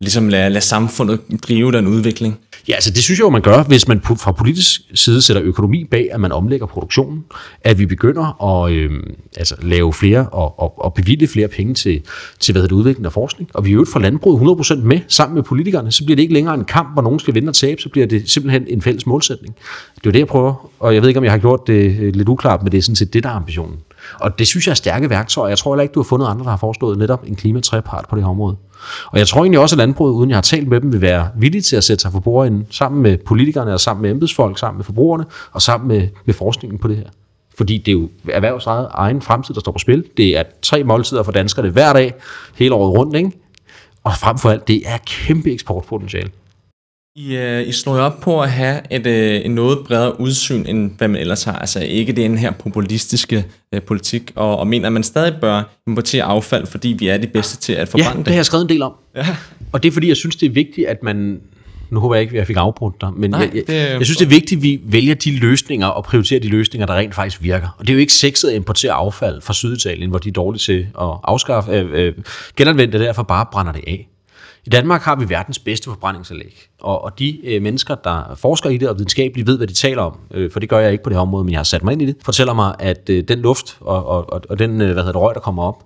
ligesom 0.00 0.28
lade, 0.28 0.50
lade 0.50 0.64
samfundet 0.64 1.20
drive 1.48 1.72
den 1.72 1.86
udvikling? 1.86 2.38
Ja, 2.68 2.74
altså 2.74 2.90
det 2.90 3.02
synes 3.02 3.18
jeg 3.18 3.24
jo, 3.24 3.30
man 3.30 3.42
gør, 3.42 3.62
hvis 3.62 3.88
man 3.88 4.00
fra 4.00 4.32
politisk 4.32 4.80
side 4.94 5.22
sætter 5.22 5.42
økonomi 5.42 5.84
bag, 5.84 6.08
at 6.12 6.20
man 6.20 6.32
omlægger 6.32 6.66
produktionen, 6.66 7.24
at 7.60 7.78
vi 7.78 7.86
begynder 7.86 8.42
at 8.44 8.72
øh, 8.72 8.90
altså, 9.36 9.54
lave 9.62 9.92
flere 9.92 10.28
og, 10.28 10.60
og, 10.60 10.84
og 10.84 10.94
bevilge 10.94 11.28
flere 11.28 11.48
penge 11.48 11.74
til, 11.74 12.02
til 12.40 12.52
hvad 12.52 12.62
hedder 12.62 12.74
det, 12.74 12.78
udvikling 12.78 13.06
og 13.06 13.12
forskning. 13.12 13.50
Og 13.54 13.64
vi 13.64 13.70
er 13.70 13.74
jo 13.74 13.86
for 13.92 14.00
landbruget 14.00 14.60
100% 14.70 14.74
med 14.74 15.00
sammen 15.08 15.34
med 15.34 15.42
politikerne, 15.42 15.92
så 15.92 16.04
bliver 16.04 16.16
det 16.16 16.22
ikke 16.22 16.34
længere 16.34 16.54
en 16.54 16.64
kamp, 16.64 16.92
hvor 16.92 17.02
nogen 17.02 17.18
skal 17.18 17.34
vinde 17.34 17.48
og 17.48 17.54
tabe, 17.54 17.82
så 17.82 17.88
bliver 17.88 18.06
det 18.06 18.30
simpelthen 18.30 18.66
en 18.68 18.82
fælles 18.82 19.06
målsætning. 19.06 19.54
Det 19.94 19.96
er 19.96 20.00
jo 20.06 20.10
det, 20.10 20.18
jeg 20.18 20.26
prøver, 20.26 20.70
og 20.78 20.94
jeg 20.94 21.02
ved 21.02 21.08
ikke, 21.08 21.18
om 21.18 21.24
jeg 21.24 21.32
har 21.32 21.38
gjort 21.38 21.66
det 21.66 21.96
øh, 22.00 22.14
lidt 22.14 22.28
uklart, 22.28 22.62
men 22.62 22.72
det 22.72 22.78
er 22.78 22.82
sådan 22.82 22.96
set 22.96 23.12
det, 23.12 23.22
der 23.22 23.28
er 23.28 23.34
ambitionen. 23.34 23.76
Og 24.20 24.38
det 24.38 24.46
synes 24.46 24.66
jeg 24.66 24.70
er 24.70 24.74
stærke 24.74 25.10
værktøjer. 25.10 25.48
Jeg 25.48 25.58
tror 25.58 25.74
heller 25.74 25.82
ikke, 25.82 25.92
du 25.92 26.00
har 26.00 26.04
fundet 26.04 26.26
andre, 26.26 26.44
der 26.44 26.50
har 26.50 26.56
foreslået 26.56 26.98
netop 26.98 27.24
en 27.26 27.36
klimatrepart 27.36 28.06
på 28.08 28.16
det 28.16 28.24
her 28.24 28.30
område. 28.30 28.56
Og 29.06 29.18
jeg 29.18 29.28
tror 29.28 29.40
egentlig 29.40 29.60
også, 29.60 29.74
at 29.74 29.78
landbruget, 29.78 30.12
uden 30.12 30.30
jeg 30.30 30.36
har 30.36 30.42
talt 30.42 30.68
med 30.68 30.80
dem, 30.80 30.92
vil 30.92 31.00
være 31.00 31.28
villige 31.36 31.62
til 31.62 31.76
at 31.76 31.84
sætte 31.84 32.02
sig 32.02 32.12
for 32.12 32.20
bordenden 32.20 32.66
sammen 32.70 33.02
med 33.02 33.18
politikerne 33.18 33.72
og 33.72 33.80
sammen 33.80 34.02
med 34.02 34.10
embedsfolk, 34.10 34.58
sammen 34.58 34.78
med 34.78 34.84
forbrugerne 34.84 35.24
og 35.52 35.62
sammen 35.62 35.88
med, 35.88 36.08
med 36.24 36.34
forskningen 36.34 36.78
på 36.78 36.88
det 36.88 36.96
her. 36.96 37.06
Fordi 37.56 37.78
det 37.78 37.88
er 37.88 37.92
jo 37.92 38.08
erhvervsejet 38.28 38.88
egen 38.90 39.22
fremtid, 39.22 39.54
der 39.54 39.60
står 39.60 39.72
på 39.72 39.78
spil. 39.78 40.04
Det 40.16 40.38
er 40.38 40.42
tre 40.62 40.84
måltider 40.84 41.22
for 41.22 41.32
danskerne 41.32 41.70
hver 41.70 41.92
dag, 41.92 42.14
hele 42.54 42.74
året 42.74 42.98
rundt, 42.98 43.16
ikke? 43.16 43.32
Og 44.04 44.12
frem 44.12 44.38
for 44.38 44.50
alt, 44.50 44.68
det 44.68 44.82
er 44.86 44.98
kæmpe 45.06 45.52
eksportpotentiale. 45.52 46.30
I, 47.16 47.36
uh, 47.36 47.68
I 47.68 47.72
slår 47.72 47.98
op 47.98 48.20
på 48.20 48.40
at 48.40 48.50
have 48.50 48.80
et, 48.90 49.06
uh, 49.06 49.46
en 49.46 49.50
noget 49.50 49.78
bredere 49.86 50.20
udsyn, 50.20 50.66
end 50.66 50.90
hvad 50.98 51.08
man 51.08 51.20
ellers 51.20 51.44
har. 51.44 51.58
Altså 51.58 51.80
ikke 51.80 52.12
den 52.12 52.38
her 52.38 52.50
populistiske 52.50 53.44
uh, 53.72 53.82
politik, 53.82 54.32
og, 54.34 54.58
og 54.58 54.66
mener, 54.66 54.86
at 54.86 54.92
man 54.92 55.02
stadig 55.02 55.34
bør 55.40 55.62
importere 55.86 56.24
affald, 56.24 56.66
fordi 56.66 56.88
vi 56.98 57.08
er 57.08 57.16
de 57.16 57.26
bedste 57.26 57.56
til 57.56 57.72
at 57.72 57.88
forbrænde 57.88 58.10
ja, 58.10 58.16
det. 58.16 58.26
det 58.26 58.32
har 58.32 58.38
jeg 58.38 58.46
skrevet 58.46 58.62
en 58.62 58.68
del 58.68 58.82
om. 58.82 58.92
Ja. 59.16 59.36
Og 59.72 59.82
det 59.82 59.88
er 59.88 59.92
fordi, 59.92 60.08
jeg 60.08 60.16
synes, 60.16 60.36
det 60.36 60.46
er 60.46 60.50
vigtigt, 60.50 60.86
at 60.86 61.02
man... 61.02 61.40
Nu 61.90 62.00
håber 62.00 62.14
jeg 62.14 62.22
ikke, 62.22 62.32
at 62.32 62.38
jeg 62.38 62.46
fik 62.46 62.56
afbrudt 62.56 63.00
dig, 63.00 63.10
men 63.16 63.30
Nej, 63.30 63.40
jeg, 63.40 63.50
jeg, 63.54 63.62
det, 63.66 63.74
jeg 63.74 64.04
synes, 64.04 64.18
det 64.18 64.24
er 64.24 64.30
vigtigt, 64.30 64.58
at 64.58 64.62
vi 64.62 64.80
vælger 64.84 65.14
de 65.14 65.36
løsninger 65.36 65.86
og 65.86 66.04
prioriterer 66.04 66.40
de 66.40 66.48
løsninger, 66.48 66.86
der 66.86 66.94
rent 66.94 67.14
faktisk 67.14 67.42
virker. 67.42 67.68
Og 67.78 67.86
det 67.86 67.92
er 67.92 67.94
jo 67.94 68.00
ikke 68.00 68.12
sexet 68.12 68.48
at 68.48 68.54
importere 68.54 68.92
affald 68.92 69.40
fra 69.40 69.54
Syditalien, 69.54 70.10
hvor 70.10 70.18
de 70.18 70.28
er 70.28 70.32
dårlige 70.32 70.60
til 70.60 70.86
at 71.00 71.08
afskaffe, 71.24 71.72
øh, 71.72 71.88
øh, 71.92 72.12
genanvende 72.56 72.92
det, 72.92 73.00
derfor 73.00 73.22
bare 73.22 73.46
brænder 73.52 73.72
det 73.72 73.84
af. 73.86 74.08
I 74.66 74.70
Danmark 74.70 75.02
har 75.02 75.16
vi 75.16 75.28
verdens 75.28 75.58
bedste 75.58 75.90
forbrændingsanlæg, 75.90 76.68
og, 76.80 77.04
og 77.04 77.18
de 77.18 77.46
øh, 77.46 77.62
mennesker, 77.62 77.94
der 77.94 78.34
forsker 78.34 78.70
i 78.70 78.76
det 78.76 78.88
og 78.88 78.94
videnskabeligt 78.94 79.46
ved, 79.46 79.56
hvad 79.56 79.66
de 79.66 79.72
taler 79.74 80.02
om, 80.02 80.18
øh, 80.30 80.50
for 80.50 80.60
det 80.60 80.68
gør 80.68 80.78
jeg 80.78 80.92
ikke 80.92 81.04
på 81.04 81.10
det 81.10 81.16
her 81.16 81.22
område, 81.22 81.44
men 81.44 81.52
jeg 81.52 81.58
har 81.58 81.64
sat 81.64 81.84
mig 81.84 81.92
ind 81.92 82.02
i 82.02 82.06
det, 82.06 82.16
fortæller 82.24 82.54
mig, 82.54 82.74
at 82.78 83.10
øh, 83.10 83.24
den 83.28 83.38
luft 83.38 83.78
og, 83.80 84.06
og, 84.06 84.42
og 84.50 84.58
den 84.58 84.70
øh, 84.80 84.92
hvad 84.92 85.02
hedder 85.02 85.12
det, 85.12 85.20
røg, 85.20 85.34
der 85.34 85.40
kommer 85.40 85.62
op, 85.62 85.84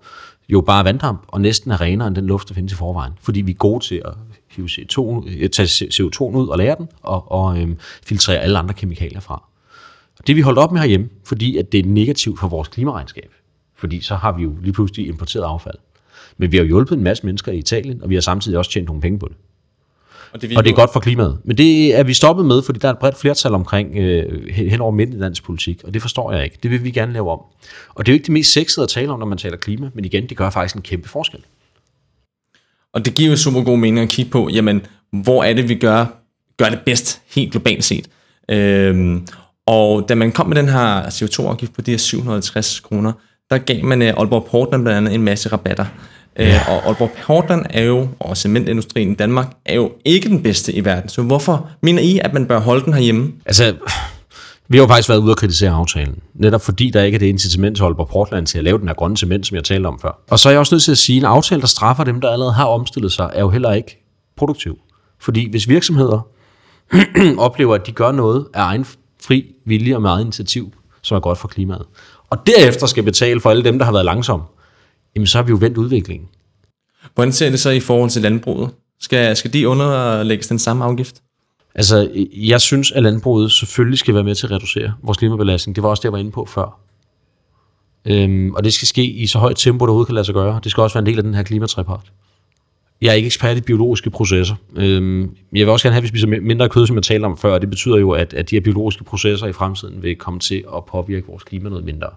jo 0.48 0.60
bare 0.60 0.78
er 0.78 0.82
vanddamp, 0.82 1.22
og 1.28 1.40
næsten 1.40 1.70
er 1.70 1.80
renere 1.80 2.08
end 2.08 2.16
den 2.16 2.26
luft, 2.26 2.48
der 2.48 2.54
findes 2.54 2.72
i 2.72 2.76
forvejen. 2.76 3.12
Fordi 3.22 3.40
vi 3.40 3.50
er 3.50 3.56
gode 3.56 3.84
til 3.84 4.02
at 4.04 4.12
hive 4.50 4.68
CO2, 4.68 5.28
øh, 5.28 5.50
tage 5.50 5.66
CO2 5.84 6.22
ud 6.22 6.48
og 6.48 6.58
lære 6.58 6.76
den, 6.78 6.88
og, 7.02 7.32
og 7.32 7.60
øh, 7.60 7.68
filtrere 8.06 8.38
alle 8.38 8.58
andre 8.58 8.74
kemikalier 8.74 9.20
fra. 9.20 9.42
Og 10.18 10.26
det 10.26 10.36
vi 10.36 10.40
holdt 10.40 10.58
op 10.58 10.72
med 10.72 10.80
herhjemme, 10.80 11.08
fordi 11.24 11.56
at 11.56 11.72
det 11.72 11.80
er 11.80 11.88
negativt 11.88 12.40
for 12.40 12.48
vores 12.48 12.68
klimaregnskab. 12.68 13.30
Fordi 13.76 14.00
så 14.00 14.14
har 14.14 14.32
vi 14.32 14.42
jo 14.42 14.56
lige 14.62 14.72
pludselig 14.72 15.08
importeret 15.08 15.44
affald. 15.44 15.78
Men 16.38 16.52
vi 16.52 16.56
har 16.56 16.64
hjulpet 16.64 16.96
en 16.96 17.04
masse 17.04 17.26
mennesker 17.26 17.52
i 17.52 17.58
Italien, 17.58 18.02
og 18.02 18.08
vi 18.10 18.14
har 18.14 18.20
samtidig 18.20 18.58
også 18.58 18.70
tjent 18.70 18.86
nogle 18.86 19.02
penge 19.02 19.18
på 19.18 19.28
det. 19.28 19.36
Og 20.32 20.42
det, 20.42 20.56
og 20.56 20.64
det 20.64 20.70
er 20.70 20.74
godt 20.74 20.92
for 20.92 21.00
klimaet. 21.00 21.38
Men 21.44 21.58
det 21.58 21.98
er 21.98 22.02
vi 22.02 22.14
stoppet 22.14 22.46
med, 22.46 22.62
fordi 22.62 22.78
der 22.78 22.88
er 22.88 22.92
et 22.92 22.98
bredt 22.98 23.18
flertal 23.18 23.54
omkring 23.54 23.96
øh, 23.96 24.48
hen 24.48 24.80
over 24.80 24.92
midten 24.92 25.16
i 25.16 25.20
dansk 25.20 25.44
politik, 25.44 25.80
og 25.84 25.94
det 25.94 26.02
forstår 26.02 26.32
jeg 26.32 26.44
ikke. 26.44 26.58
Det 26.62 26.70
vil 26.70 26.84
vi 26.84 26.90
gerne 26.90 27.12
lave 27.12 27.30
om. 27.30 27.40
Og 27.94 28.06
det 28.06 28.12
er 28.12 28.14
jo 28.14 28.16
ikke 28.16 28.26
det 28.26 28.32
mest 28.32 28.52
sexede 28.52 28.84
at 28.84 28.90
tale 28.90 29.12
om, 29.12 29.18
når 29.18 29.26
man 29.26 29.38
taler 29.38 29.56
klima, 29.56 29.90
men 29.94 30.04
igen, 30.04 30.28
det 30.28 30.36
gør 30.36 30.50
faktisk 30.50 30.76
en 30.76 30.82
kæmpe 30.82 31.08
forskel. 31.08 31.40
Og 32.92 33.04
det 33.04 33.14
giver 33.14 33.30
jo 33.30 33.36
super 33.36 33.62
god 33.62 33.78
mening 33.78 33.98
at 33.98 34.08
kigge 34.08 34.30
på, 34.30 34.48
jamen, 34.52 34.86
hvor 35.10 35.44
er 35.44 35.52
det, 35.52 35.68
vi 35.68 35.74
gør, 35.74 36.06
gør 36.56 36.68
det 36.68 36.80
bedst, 36.86 37.20
helt 37.34 37.50
globalt 37.50 37.84
set. 37.84 38.08
Øhm, 38.50 39.26
og 39.66 40.08
da 40.08 40.14
man 40.14 40.32
kom 40.32 40.46
med 40.46 40.56
den 40.56 40.68
her 40.68 41.02
CO2-afgift 41.02 41.72
på 41.72 41.80
de 41.80 41.90
her 41.90 41.98
750 41.98 42.80
kroner, 42.80 43.12
der 43.50 43.58
gav 43.58 43.84
man 43.84 44.02
uh, 44.02 44.08
Aalborg 44.08 44.46
Portland 44.50 44.82
blandt 44.82 44.96
andet 44.96 45.14
en 45.14 45.22
masse 45.22 45.48
rabatter. 45.48 45.86
Ja. 46.38 46.54
Øh, 46.54 46.68
og 46.68 46.86
Aalborg 46.86 47.10
Portland 47.22 47.66
er 47.70 47.82
jo, 47.82 48.08
og 48.20 48.36
cementindustrien 48.36 49.12
i 49.12 49.14
Danmark, 49.14 49.56
er 49.64 49.74
jo 49.74 49.92
ikke 50.04 50.28
den 50.28 50.42
bedste 50.42 50.72
i 50.72 50.84
verden. 50.84 51.08
Så 51.08 51.22
hvorfor 51.22 51.68
mener 51.82 52.02
I, 52.02 52.20
at 52.24 52.34
man 52.34 52.46
bør 52.46 52.60
holde 52.60 52.84
den 52.84 52.92
herhjemme? 52.92 53.32
Altså, 53.46 53.74
vi 54.68 54.76
har 54.76 54.84
jo 54.84 54.88
faktisk 54.88 55.08
været 55.08 55.18
ude 55.18 55.32
og 55.32 55.36
kritisere 55.36 55.70
aftalen. 55.70 56.18
Netop 56.34 56.62
fordi 56.62 56.90
der 56.90 57.02
ikke 57.02 57.16
er 57.16 57.18
det 57.18 57.26
incitament 57.26 57.76
til 57.76 57.84
Aalborg 57.84 58.08
Portland 58.08 58.46
til 58.46 58.58
at 58.58 58.64
lave 58.64 58.78
den 58.78 58.88
her 58.88 58.94
grønne 58.94 59.16
cement, 59.16 59.46
som 59.46 59.54
jeg 59.54 59.64
talte 59.64 59.86
om 59.86 59.98
før. 60.00 60.22
Og 60.30 60.38
så 60.38 60.48
er 60.48 60.52
jeg 60.52 60.60
også 60.60 60.74
nødt 60.74 60.82
til 60.82 60.92
at 60.92 60.98
sige, 60.98 61.16
at 61.16 61.20
en 61.20 61.26
aftale, 61.26 61.60
der 61.60 61.66
straffer 61.66 62.04
dem, 62.04 62.20
der 62.20 62.30
allerede 62.30 62.54
har 62.54 62.64
omstillet 62.64 63.12
sig, 63.12 63.30
er 63.34 63.40
jo 63.40 63.50
heller 63.50 63.72
ikke 63.72 64.04
produktiv. 64.36 64.78
Fordi 65.20 65.50
hvis 65.50 65.68
virksomheder 65.68 66.26
oplever, 67.38 67.74
at 67.74 67.86
de 67.86 67.92
gør 67.92 68.12
noget 68.12 68.46
af 68.54 68.62
egen 68.62 68.86
fri 69.24 69.54
vilje 69.66 69.94
og 69.94 70.02
med 70.02 70.10
eget 70.10 70.20
initiativ, 70.20 70.72
som 71.02 71.16
er 71.16 71.20
godt 71.20 71.38
for 71.38 71.48
klimaet, 71.48 71.84
og 72.30 72.46
derefter 72.46 72.86
skal 72.86 73.02
betale 73.02 73.40
for 73.40 73.50
alle 73.50 73.64
dem, 73.64 73.78
der 73.78 73.84
har 73.84 73.92
været 73.92 74.04
langsomme, 74.04 74.44
jamen 75.18 75.26
så 75.26 75.38
har 75.38 75.42
vi 75.42 75.50
jo 75.50 75.58
vendt 75.60 75.78
udviklingen. 75.78 76.28
Hvordan 77.14 77.32
ser 77.32 77.50
det 77.50 77.60
så 77.60 77.70
i 77.70 77.80
forhold 77.80 78.10
til 78.10 78.22
landbruget? 78.22 78.70
Skal, 79.00 79.36
skal 79.36 79.52
de 79.52 79.68
underlægges 79.68 80.46
den 80.48 80.58
samme 80.58 80.84
afgift? 80.84 81.22
Altså, 81.74 82.10
jeg 82.32 82.60
synes, 82.60 82.92
at 82.92 83.02
landbruget 83.02 83.52
selvfølgelig 83.52 83.98
skal 83.98 84.14
være 84.14 84.24
med 84.24 84.34
til 84.34 84.46
at 84.46 84.50
reducere 84.50 84.92
vores 85.02 85.18
klimabelastning. 85.18 85.76
Det 85.76 85.82
var 85.82 85.88
også 85.88 86.00
det, 86.00 86.04
jeg 86.04 86.12
var 86.12 86.18
inde 86.18 86.30
på 86.30 86.44
før. 86.44 86.80
Øhm, 88.04 88.54
og 88.54 88.64
det 88.64 88.72
skal 88.72 88.88
ske 88.88 89.04
i 89.04 89.26
så 89.26 89.38
højt 89.38 89.56
tempo, 89.56 89.84
det 89.84 89.88
overhovedet 89.88 90.06
kan 90.06 90.14
lade 90.14 90.24
sig 90.24 90.34
gøre. 90.34 90.60
Det 90.64 90.70
skal 90.70 90.82
også 90.82 90.94
være 90.94 91.02
en 91.02 91.06
del 91.06 91.18
af 91.18 91.22
den 91.22 91.34
her 91.34 91.42
klimatrepart. 91.42 92.12
Jeg 93.00 93.08
er 93.08 93.12
ikke 93.12 93.26
ekspert 93.26 93.56
i 93.56 93.60
biologiske 93.60 94.10
processer. 94.10 94.54
Øhm, 94.76 95.36
jeg 95.52 95.66
vil 95.66 95.68
også 95.68 95.84
gerne 95.84 95.92
have, 95.92 95.98
at 95.98 96.02
vi 96.02 96.08
spiser 96.08 96.26
mindre 96.26 96.68
kød, 96.68 96.86
som 96.86 96.96
jeg 96.96 97.02
talte 97.02 97.24
om 97.24 97.38
før. 97.38 97.54
Og 97.54 97.60
det 97.60 97.70
betyder 97.70 97.96
jo, 97.96 98.10
at, 98.10 98.34
at 98.34 98.50
de 98.50 98.56
her 98.56 98.60
biologiske 98.60 99.04
processer 99.04 99.46
i 99.46 99.52
fremtiden 99.52 100.02
vil 100.02 100.16
komme 100.16 100.40
til 100.40 100.64
at 100.76 100.84
påvirke 100.84 101.26
vores 101.26 101.44
klima 101.44 101.68
noget 101.68 101.84
mindre. 101.84 102.08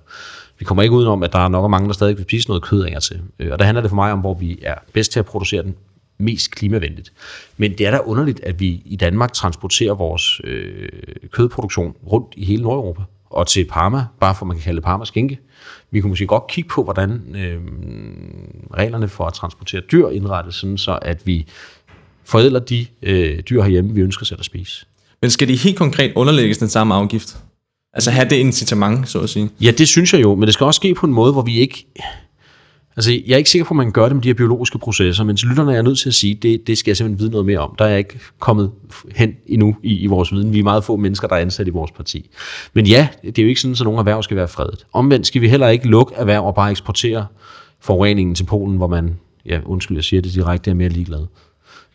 Vi 0.59 0.65
kommer 0.65 0.83
ikke 0.83 0.95
udenom, 0.95 1.23
at 1.23 1.33
der 1.33 1.39
er 1.39 1.47
nok 1.47 1.69
mange, 1.69 1.88
der 1.88 1.93
stadig 1.93 2.17
vil 2.17 2.23
spise 2.23 2.47
noget 2.47 2.63
kød 2.63 2.83
af 2.83 3.01
til. 3.01 3.21
Øh, 3.39 3.51
og 3.51 3.59
der 3.59 3.65
handler 3.65 3.81
det 3.81 3.89
for 3.89 3.95
mig 3.95 4.11
om, 4.11 4.19
hvor 4.19 4.33
vi 4.33 4.59
er 4.61 4.75
bedst 4.93 5.11
til 5.11 5.19
at 5.19 5.25
producere 5.25 5.63
den 5.63 5.75
mest 6.17 6.51
klimavenligt. 6.51 7.13
Men 7.57 7.71
det 7.71 7.88
er 7.88 7.91
da 7.91 8.00
underligt, 8.05 8.39
at 8.43 8.59
vi 8.59 8.81
i 8.85 8.95
Danmark 8.95 9.33
transporterer 9.33 9.93
vores 9.93 10.41
øh, 10.43 10.89
kødproduktion 11.31 11.95
rundt 12.11 12.33
i 12.38 12.45
hele 12.45 12.63
Nordeuropa 12.63 13.01
og 13.31 13.47
til 13.47 13.65
Parma, 13.65 14.05
bare 14.19 14.35
for 14.35 14.45
man 14.45 14.57
kan 14.57 14.63
kalde 14.63 14.75
det 14.75 14.83
Parma 14.83 15.05
skinke. 15.05 15.39
Vi 15.91 16.01
kunne 16.01 16.09
måske 16.09 16.27
godt 16.27 16.47
kigge 16.47 16.69
på, 16.69 16.83
hvordan 16.83 17.35
øh, 17.35 17.61
reglerne 18.73 19.07
for 19.07 19.25
at 19.25 19.33
transportere 19.33 19.81
dyr 19.91 20.07
indrettes, 20.07 20.55
sådan 20.55 20.77
så 20.77 21.00
at 21.01 21.21
vi 21.27 21.47
forædler 22.23 22.59
de 22.59 22.85
øh, 23.01 23.39
dyr 23.39 23.61
herhjemme, 23.61 23.93
vi 23.93 24.01
ønsker 24.01 24.25
selv 24.25 24.39
at 24.39 24.45
spise. 24.45 24.85
Men 25.21 25.31
skal 25.31 25.47
de 25.47 25.55
helt 25.55 25.77
konkret 25.77 26.13
underlægges 26.15 26.57
den 26.57 26.69
samme 26.69 26.93
afgift? 26.93 27.38
Altså 27.93 28.11
have 28.11 28.29
det 28.29 28.35
incitament, 28.35 29.09
så 29.09 29.19
at 29.19 29.29
sige? 29.29 29.50
Ja, 29.61 29.71
det 29.71 29.88
synes 29.88 30.13
jeg 30.13 30.21
jo, 30.21 30.35
men 30.35 30.45
det 30.45 30.53
skal 30.53 30.65
også 30.65 30.77
ske 30.77 30.93
på 30.93 31.05
en 31.05 31.13
måde, 31.13 31.31
hvor 31.31 31.41
vi 31.41 31.59
ikke... 31.59 31.88
Altså, 32.95 33.12
jeg 33.12 33.33
er 33.33 33.38
ikke 33.38 33.50
sikker 33.50 33.65
på, 33.65 33.74
at 33.74 33.77
man 33.77 33.91
gør 33.91 34.05
det 34.05 34.15
med 34.15 34.24
de 34.24 34.29
her 34.29 34.33
biologiske 34.33 34.79
processer, 34.79 35.24
men 35.24 35.38
til 35.38 35.48
lytterne 35.48 35.71
er 35.71 35.75
jeg 35.75 35.83
nødt 35.83 36.00
til 36.00 36.10
at 36.10 36.13
sige, 36.13 36.36
det, 36.36 36.67
det 36.67 36.77
skal 36.77 36.89
jeg 36.89 36.98
simpelthen 36.98 37.19
vide 37.19 37.31
noget 37.31 37.45
mere 37.45 37.60
om. 37.60 37.75
Der 37.79 37.86
er 37.86 37.89
jeg 37.89 37.98
ikke 37.98 38.19
kommet 38.39 38.71
hen 39.15 39.36
endnu 39.48 39.75
i, 39.83 39.98
i 39.98 40.07
vores 40.07 40.31
viden. 40.31 40.53
Vi 40.53 40.60
er 40.60 40.63
meget 40.63 40.83
få 40.83 40.95
mennesker, 40.95 41.27
der 41.27 41.36
er 41.36 41.39
ansat 41.39 41.67
i 41.67 41.69
vores 41.69 41.91
parti. 41.91 42.29
Men 42.74 42.86
ja, 42.86 43.07
det 43.24 43.39
er 43.39 43.43
jo 43.43 43.50
ikke 43.50 43.62
sådan, 43.62 43.74
at 43.74 43.83
nogle 43.83 44.00
erhverv 44.00 44.24
skal 44.24 44.38
være 44.38 44.48
fredet. 44.48 44.86
Omvendt 44.93 45.27
skal 45.27 45.41
vi 45.41 45.50
heller 45.50 45.67
ikke 45.67 45.88
lukke 45.88 46.15
erhverv 46.15 46.45
og 46.45 46.55
bare 46.55 46.71
eksportere 46.71 47.25
forureningen 47.79 48.36
til 48.36 48.43
Polen, 48.43 48.77
hvor 48.77 48.88
man, 48.88 49.19
ja, 49.45 49.60
undskyld, 49.65 49.98
jeg 49.98 50.03
siger 50.03 50.21
det 50.21 50.33
direkte, 50.33 50.71
er 50.71 50.75
mere 50.75 50.89
ligeglad. 50.89 51.25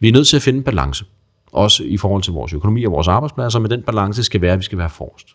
Vi 0.00 0.08
er 0.08 0.12
nødt 0.12 0.26
til 0.26 0.36
at 0.36 0.42
finde 0.42 0.56
en 0.56 0.64
balance, 0.64 1.04
også 1.52 1.82
i 1.84 1.96
forhold 1.96 2.22
til 2.22 2.32
vores 2.32 2.52
økonomi 2.52 2.84
og 2.84 2.92
vores 2.92 3.08
arbejdspladser, 3.08 3.58
men 3.58 3.70
den 3.70 3.82
balance 3.82 4.24
skal 4.24 4.40
være, 4.40 4.52
at 4.52 4.58
vi 4.58 4.64
skal 4.64 4.78
være 4.78 4.90
forrest. 4.90 5.26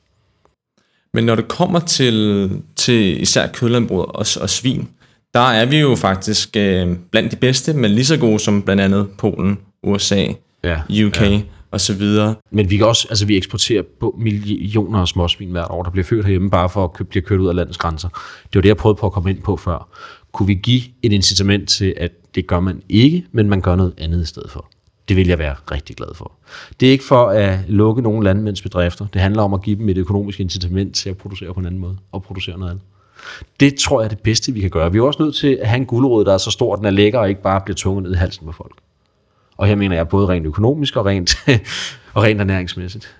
Men 1.13 1.23
når 1.23 1.35
det 1.35 1.47
kommer 1.47 1.79
til, 1.79 2.49
til 2.75 3.21
især 3.21 3.47
kødlandbrug 3.47 3.99
og, 3.99 4.25
og 4.41 4.49
svin, 4.49 4.89
der 5.33 5.39
er 5.39 5.65
vi 5.65 5.79
jo 5.79 5.95
faktisk 5.95 6.49
øh, 6.57 6.97
blandt 7.11 7.31
de 7.31 7.35
bedste, 7.35 7.73
men 7.73 7.91
lige 7.91 8.05
så 8.05 8.17
gode 8.17 8.39
som 8.39 8.61
blandt 8.61 8.81
andet 8.81 9.07
Polen, 9.17 9.57
USA, 9.83 10.25
ja, 10.63 10.81
UK 11.05 11.21
ja. 11.21 11.41
og 11.71 11.81
så 11.81 11.93
videre. 11.93 12.35
Men 12.51 12.69
vi 12.69 12.77
kan 12.77 12.85
også, 12.85 13.07
altså 13.09 13.25
vi 13.25 13.37
eksporterer 13.37 13.83
på 13.99 14.15
millioner 14.19 14.99
af 14.99 15.07
småsvin 15.07 15.51
hvert 15.51 15.67
år, 15.69 15.83
der 15.83 15.91
bliver 15.91 16.05
født 16.05 16.25
herhjemme 16.25 16.49
bare 16.49 16.69
for 16.69 16.83
at 16.83 17.07
blive 17.07 17.21
kørt 17.21 17.39
ud 17.39 17.47
af 17.47 17.55
landets 17.55 17.77
grænser. 17.77 18.09
Det 18.43 18.55
var 18.55 18.61
det, 18.61 18.69
jeg 18.69 18.77
prøvede 18.77 18.99
på 18.99 19.05
at 19.05 19.11
komme 19.11 19.29
ind 19.29 19.41
på 19.41 19.57
før. 19.57 19.87
Kunne 20.31 20.47
vi 20.47 20.53
give 20.53 20.81
et 21.03 21.11
incitament 21.13 21.69
til, 21.69 21.93
at 21.97 22.11
det 22.35 22.47
gør 22.47 22.59
man 22.59 22.81
ikke, 22.89 23.25
men 23.31 23.49
man 23.49 23.61
gør 23.61 23.75
noget 23.75 23.93
andet 23.97 24.21
i 24.21 24.25
stedet 24.25 24.51
for? 24.51 24.69
Det 25.07 25.17
vil 25.17 25.27
jeg 25.27 25.39
være 25.39 25.55
rigtig 25.71 25.95
glad 25.95 26.07
for. 26.15 26.31
Det 26.79 26.87
er 26.87 26.91
ikke 26.91 27.03
for 27.03 27.27
at 27.27 27.59
lukke 27.67 28.01
nogle 28.01 28.23
landmændsbedrifter. 28.23 29.05
Det 29.13 29.21
handler 29.21 29.43
om 29.43 29.53
at 29.53 29.61
give 29.61 29.75
dem 29.75 29.89
et 29.89 29.97
økonomisk 29.97 30.39
incitament 30.39 30.95
til 30.95 31.09
at 31.09 31.17
producere 31.17 31.53
på 31.53 31.59
en 31.59 31.65
anden 31.65 31.81
måde 31.81 31.97
og 32.11 32.23
producere 32.23 32.57
noget 32.57 32.71
andet. 32.71 32.83
Det 33.59 33.75
tror 33.75 34.01
jeg 34.01 34.05
er 34.05 34.09
det 34.09 34.19
bedste, 34.19 34.51
vi 34.51 34.61
kan 34.61 34.69
gøre. 34.69 34.91
Vi 34.91 34.97
er 34.97 35.01
også 35.01 35.23
nødt 35.23 35.35
til 35.35 35.57
at 35.61 35.67
have 35.67 35.77
en 35.77 35.85
guldråd, 35.85 36.25
der 36.25 36.33
er 36.33 36.37
så 36.37 36.51
stor, 36.51 36.73
at 36.73 36.77
den 36.77 36.85
er 36.85 36.91
lækker 36.91 37.19
og 37.19 37.29
ikke 37.29 37.41
bare 37.41 37.61
bliver 37.61 37.75
tvunget 37.75 38.03
ned 38.03 38.11
i 38.11 38.15
halsen 38.15 38.45
på 38.45 38.51
folk. 38.51 38.73
Og 39.57 39.67
her 39.67 39.75
mener 39.75 39.95
jeg 39.95 40.07
både 40.07 40.27
rent 40.27 40.45
økonomisk 40.45 40.95
og 40.95 41.05
rent, 41.05 41.35
og 42.13 42.23
rent 42.23 42.41
ernæringsmæssigt. 42.41 43.15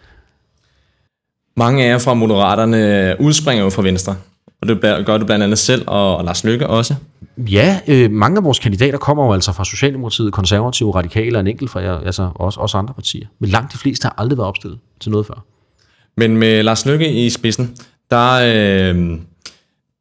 Mange 1.57 1.83
af 1.83 1.89
jer 1.89 1.97
fra 1.97 2.13
Moderaterne 2.13 3.15
udspringer 3.19 3.63
jo 3.63 3.69
fra 3.69 3.81
Venstre, 3.81 4.15
og 4.61 4.67
det 4.67 5.05
gør 5.05 5.17
du 5.17 5.25
blandt 5.25 5.43
andet 5.43 5.59
selv, 5.59 5.83
og 5.87 6.25
Lars 6.25 6.43
Løkke 6.43 6.67
også. 6.67 6.95
Ja, 7.37 7.79
øh, 7.87 8.11
mange 8.11 8.37
af 8.37 8.43
vores 8.43 8.59
kandidater 8.59 8.97
kommer 8.97 9.25
jo 9.25 9.33
altså 9.33 9.51
fra 9.51 9.65
Socialdemokratiet, 9.65 10.33
Konservative, 10.33 10.95
Radikale 10.95 11.37
og 11.37 11.39
en 11.39 11.47
enkelt 11.47 11.71
fra 11.71 12.05
altså 12.05 12.29
også, 12.35 12.59
også 12.59 12.77
andre 12.77 12.93
partier. 12.93 13.27
Men 13.39 13.49
langt 13.49 13.73
de 13.73 13.77
fleste 13.77 14.05
har 14.05 14.15
aldrig 14.17 14.37
været 14.37 14.47
opstillet 14.47 14.79
til 14.99 15.11
noget 15.11 15.25
før. 15.25 15.45
Men 16.17 16.37
med 16.37 16.63
Lars 16.63 16.85
Løkke 16.85 17.25
i 17.25 17.29
spidsen, 17.29 17.75
der, 18.11 18.31
øh, 18.93 19.19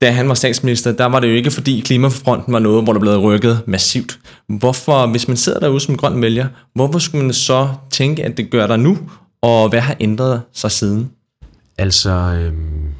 da 0.02 0.10
han 0.10 0.28
var 0.28 0.34
statsminister, 0.34 0.92
der 0.92 1.06
var 1.06 1.20
det 1.20 1.28
jo 1.28 1.34
ikke 1.34 1.50
fordi 1.50 1.80
klimafronten 1.80 2.52
var 2.52 2.58
noget, 2.58 2.84
hvor 2.84 2.92
der 2.92 3.00
blev 3.00 3.18
rykket 3.18 3.62
massivt. 3.66 4.18
Hvorfor, 4.46 5.06
hvis 5.06 5.28
man 5.28 5.36
sidder 5.36 5.60
derude 5.60 5.80
som 5.80 5.96
grøn 5.96 6.22
vælger, 6.22 6.48
hvorfor 6.74 6.98
skulle 6.98 7.24
man 7.24 7.34
så 7.34 7.68
tænke, 7.90 8.24
at 8.24 8.36
det 8.36 8.50
gør 8.50 8.66
der 8.66 8.76
nu, 8.76 8.98
og 9.42 9.68
hvad 9.68 9.80
har 9.80 9.96
ændret 10.00 10.42
sig 10.52 10.70
siden? 10.70 11.10
Altså, 11.78 12.10
øhm, 12.10 12.94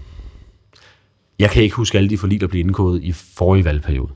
jeg 1.38 1.50
kan 1.50 1.62
ikke 1.62 1.76
huske 1.76 1.99
alle 1.99 2.11
de 2.11 2.19
forlig, 2.19 2.40
der 2.40 2.47
blev 2.47 2.61
indgået 2.61 3.02
i 3.02 3.12
forrige 3.12 3.64
valgperiode. 3.64 4.12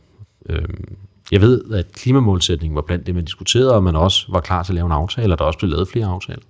Øhm, 0.48 0.96
jeg 1.32 1.40
ved, 1.40 1.74
at 1.74 1.92
klimamålsætningen 1.92 2.76
var 2.76 2.82
blandt 2.82 3.06
det, 3.06 3.14
man 3.14 3.24
diskuterede, 3.24 3.74
og 3.74 3.82
man 3.82 3.96
også 3.96 4.26
var 4.28 4.40
klar 4.40 4.62
til 4.62 4.72
at 4.72 4.74
lave 4.74 4.86
en 4.86 4.92
aftale, 4.92 5.34
og 5.34 5.38
der 5.38 5.44
også 5.44 5.58
blev 5.58 5.70
lavet 5.70 5.88
flere 5.88 6.06
aftaler. 6.06 6.42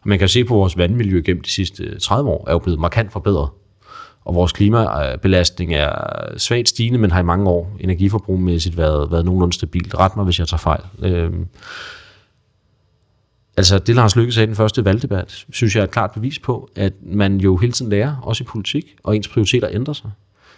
Og 0.00 0.08
man 0.08 0.18
kan 0.18 0.28
se 0.28 0.44
på 0.44 0.54
vores 0.54 0.76
vandmiljø 0.76 1.22
gennem 1.24 1.42
de 1.42 1.50
sidste 1.50 1.84
øh, 1.84 2.00
30 2.00 2.30
år, 2.30 2.44
er 2.48 2.52
jo 2.52 2.58
blevet 2.58 2.80
markant 2.80 3.12
forbedret 3.12 3.48
og 4.28 4.34
vores 4.34 4.52
klimabelastning 4.52 5.74
er 5.74 5.92
svagt 6.36 6.68
stigende, 6.68 6.98
men 6.98 7.10
har 7.10 7.20
i 7.20 7.24
mange 7.24 7.48
år 7.48 7.76
energiforbrugmæssigt 7.80 8.76
været, 8.76 9.10
været 9.10 9.24
nogenlunde 9.24 9.54
stabilt. 9.54 9.94
Ret 9.94 10.16
mig, 10.16 10.24
hvis 10.24 10.38
jeg 10.38 10.48
tager 10.48 10.58
fejl. 10.58 10.80
Øhm, 11.02 11.46
altså 13.56 13.78
det 13.78 13.94
Lars 13.94 14.16
Løkke 14.16 14.32
sagde 14.32 14.44
i 14.44 14.46
den 14.46 14.56
første 14.56 14.84
valgdebat, 14.84 15.44
synes 15.50 15.74
jeg 15.74 15.80
er 15.80 15.84
et 15.84 15.90
klart 15.90 16.10
bevis 16.10 16.38
på, 16.38 16.70
at 16.76 16.92
man 17.02 17.36
jo 17.36 17.56
hele 17.56 17.72
tiden 17.72 17.90
lærer, 17.90 18.16
også 18.22 18.44
i 18.44 18.46
politik, 18.46 18.96
og 19.02 19.16
ens 19.16 19.28
prioriteter 19.28 19.68
ændrer 19.72 19.94
sig. 19.94 20.10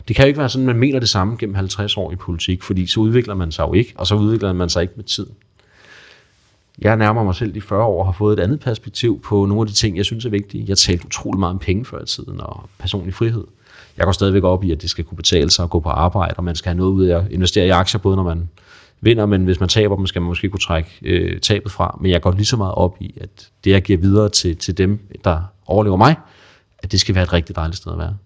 Det 0.08 0.16
kan 0.16 0.24
jo 0.24 0.26
ikke 0.26 0.38
være 0.38 0.48
sådan, 0.48 0.68
at 0.68 0.74
man 0.74 0.80
mener 0.80 0.98
det 1.00 1.08
samme 1.08 1.36
gennem 1.38 1.54
50 1.54 1.96
år 1.96 2.12
i 2.12 2.16
politik, 2.16 2.62
fordi 2.62 2.86
så 2.86 3.00
udvikler 3.00 3.34
man 3.34 3.52
sig 3.52 3.62
jo 3.62 3.72
ikke, 3.72 3.92
og 3.96 4.06
så 4.06 4.14
udvikler 4.14 4.52
man 4.52 4.68
sig 4.68 4.82
ikke 4.82 4.94
med 4.96 5.04
tiden. 5.04 5.32
Jeg 6.78 6.96
nærmer 6.96 7.24
mig 7.24 7.34
selv 7.34 7.54
de 7.54 7.60
40 7.60 7.84
år 7.84 8.00
og 8.00 8.06
har 8.06 8.12
fået 8.12 8.38
et 8.38 8.42
andet 8.42 8.60
perspektiv 8.60 9.20
på 9.20 9.46
nogle 9.46 9.60
af 9.60 9.66
de 9.66 9.72
ting, 9.72 9.96
jeg 9.96 10.04
synes 10.04 10.24
er 10.24 10.30
vigtige. 10.30 10.64
Jeg 10.68 10.78
talte 10.78 11.06
utrolig 11.06 11.40
meget 11.40 11.52
om 11.52 11.58
penge 11.58 11.84
før 11.84 12.02
i 12.02 12.06
tiden 12.06 12.40
og 12.40 12.68
personlig 12.78 13.14
frihed. 13.14 13.44
Jeg 14.00 14.06
går 14.06 14.12
stadigvæk 14.12 14.44
op 14.44 14.64
i, 14.64 14.72
at 14.72 14.82
det 14.82 14.90
skal 14.90 15.04
kunne 15.04 15.16
betale 15.16 15.50
sig 15.50 15.62
at 15.62 15.70
gå 15.70 15.80
på 15.80 15.88
arbejde, 15.88 16.34
og 16.36 16.44
man 16.44 16.54
skal 16.54 16.68
have 16.68 16.76
noget 16.76 16.92
ud 16.92 17.04
af 17.04 17.18
at 17.18 17.24
investere 17.30 17.66
i 17.66 17.70
aktier, 17.70 17.98
både 17.98 18.16
når 18.16 18.22
man 18.22 18.48
vinder, 19.00 19.26
men 19.26 19.44
hvis 19.44 19.60
man 19.60 19.68
taber 19.68 19.96
dem, 19.96 20.06
skal 20.06 20.22
man 20.22 20.26
måske 20.26 20.48
kunne 20.48 20.60
trække 20.60 20.90
øh, 21.02 21.40
tabet 21.40 21.72
fra. 21.72 21.98
Men 22.00 22.10
jeg 22.10 22.20
går 22.20 22.32
lige 22.32 22.46
så 22.46 22.56
meget 22.56 22.74
op 22.74 22.96
i, 23.00 23.14
at 23.20 23.48
det, 23.64 23.70
jeg 23.70 23.82
giver 23.82 23.98
videre 23.98 24.28
til, 24.28 24.56
til 24.56 24.78
dem, 24.78 24.98
der 25.24 25.40
overlever 25.66 25.96
mig, 25.96 26.16
at 26.78 26.92
det 26.92 27.00
skal 27.00 27.14
være 27.14 27.24
et 27.24 27.32
rigtig 27.32 27.56
dejligt 27.56 27.76
sted 27.76 27.92
at 27.92 27.98
være. 27.98 28.16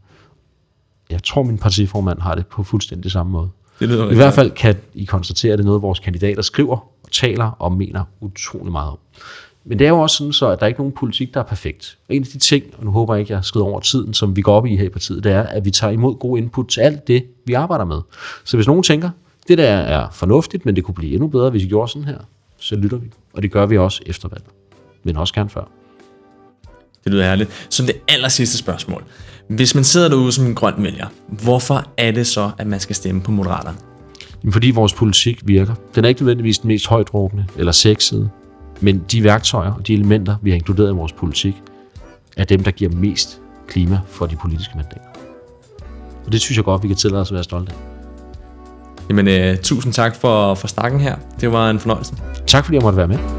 Jeg 1.11 1.23
tror, 1.23 1.43
min 1.43 1.59
partiformand 1.59 2.21
har 2.21 2.35
det 2.35 2.47
på 2.47 2.63
fuldstændig 2.63 3.11
samme 3.11 3.33
måde. 3.33 3.49
Det 3.81 3.89
lyder 3.89 4.11
I 4.11 4.15
hvert 4.15 4.35
fald 4.35 4.51
kan 4.51 4.77
I 4.95 5.05
konstatere, 5.05 5.53
at 5.53 5.59
det 5.59 5.65
er 5.65 5.67
noget, 5.67 5.83
vores 5.83 6.01
kandidater 6.01 6.43
skriver 6.43 6.77
og 7.03 7.11
taler 7.13 7.45
og 7.45 7.73
mener 7.73 8.05
utrolig 8.21 8.73
meget 8.73 8.91
om. 8.91 8.99
Men 9.67 9.79
det 9.79 9.85
er 9.85 9.89
jo 9.89 10.01
også 10.01 10.17
sådan, 10.17 10.33
så, 10.33 10.49
at 10.49 10.59
der 10.59 10.65
er 10.65 10.69
ikke 10.69 10.81
nogen 10.81 10.93
politik, 10.93 11.35
der 11.35 11.41
er 11.41 11.45
perfekt. 11.45 11.99
Og 12.09 12.15
en 12.15 12.23
af 12.23 12.29
de 12.29 12.39
ting, 12.39 12.65
og 12.79 12.85
nu 12.85 12.91
håber 12.91 13.15
jeg 13.15 13.21
ikke, 13.21 13.33
jeg 13.33 13.45
skrider 13.45 13.67
over 13.67 13.81
tiden, 13.81 14.15
som 14.15 14.37
vi 14.37 14.43
går 14.43 14.55
op 14.55 14.67
i 14.67 14.77
her 14.77 14.85
i 14.85 14.89
partiet, 14.89 15.25
det 15.25 15.33
er, 15.33 15.43
at 15.43 15.65
vi 15.65 15.71
tager 15.71 15.91
imod 15.91 16.15
god 16.15 16.39
input 16.39 16.69
til 16.69 16.81
alt 16.81 17.09
det, 17.09 17.25
vi 17.47 17.53
arbejder 17.53 17.85
med. 17.85 18.01
Så 18.45 18.57
hvis 18.57 18.67
nogen 18.67 18.83
tænker, 18.83 19.11
det 19.49 19.59
der 19.59 19.69
er 19.69 20.11
fornuftigt, 20.13 20.67
men 20.67 20.77
det 20.77 20.85
kunne 20.85 20.95
blive 20.95 21.13
endnu 21.13 21.29
bedre, 21.29 21.51
hvis 21.51 21.63
vi 21.63 21.69
gjorde 21.69 21.93
sådan 21.93 22.09
her, 22.09 22.19
så 22.59 22.77
lytter 22.77 22.97
vi. 22.97 23.07
Og 23.33 23.43
det 23.43 23.53
gør 23.53 23.67
vi 23.67 23.79
også 23.79 24.03
efter 24.07 24.29
valget. 24.29 24.49
Men 25.05 25.17
også 25.17 25.35
gerne 25.35 25.51
før. 25.51 25.65
Det 27.05 27.13
lyder 27.13 27.25
herligt. 27.25 27.67
Som 27.71 27.87
det 27.87 27.95
aller 28.09 28.29
sidste 28.29 28.59
spørgsmål. 28.59 29.05
Hvis 29.49 29.75
man 29.75 29.85
sidder 29.85 30.09
derude 30.09 30.33
som 30.33 30.47
en 30.47 30.55
grøn 30.55 30.75
vælger, 30.79 31.07
hvorfor 31.29 31.87
er 31.97 32.11
det 32.11 32.27
så, 32.27 32.51
at 32.59 32.67
man 32.67 32.81
skal 32.81 32.97
stemme 32.97 33.21
på 33.21 33.31
Moderaterne? 33.31 33.79
Fordi 34.53 34.71
vores 34.71 34.95
politik 34.95 35.49
virker. 35.49 35.75
Den 35.95 36.05
er 36.05 36.09
ikke 36.09 36.23
nødvendigvis 36.23 36.59
den 36.59 36.69
mest 36.69 36.87
højdråbende 36.87 37.47
eller 37.57 37.73
sexede, 37.73 38.31
men 38.85 39.05
de 39.13 39.25
værktøjer 39.25 39.73
og 39.73 39.87
de 39.87 39.95
elementer, 39.95 40.37
vi 40.43 40.51
har 40.51 40.55
inkluderet 40.55 40.91
i 40.91 40.95
vores 40.95 41.13
politik, 41.13 41.55
er 42.37 42.45
dem, 42.45 42.65
der 42.65 42.71
giver 42.71 42.91
mest 42.91 43.41
klima 43.69 44.01
for 44.07 44.27
de 44.27 44.37
politiske 44.37 44.73
mandater. 44.77 45.09
Og 46.27 46.33
det 46.33 46.41
synes 46.41 46.57
jeg 46.57 46.65
godt, 46.65 46.83
vi 46.83 46.89
kan 46.89 46.97
tillade 46.97 47.21
os 47.21 47.31
at 47.31 47.35
være 47.35 47.45
stolte 47.45 47.73
af. 47.73 47.77
Jamen, 49.09 49.51
uh, 49.53 49.57
tusind 49.57 49.93
tak 49.93 50.17
for, 50.17 50.55
for 50.55 50.67
snakken 50.67 51.01
her. 51.01 51.17
Det 51.41 51.53
var 51.53 51.71
en 51.71 51.79
fornøjelse. 51.79 52.15
Tak 52.47 52.65
fordi 52.65 52.77
jeg 52.77 52.83
måtte 52.83 52.97
være 52.97 53.09
med. 53.09 53.34